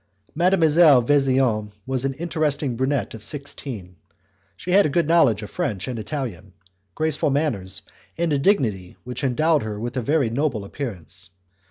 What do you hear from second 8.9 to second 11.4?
which endowed her with a very noble appearance.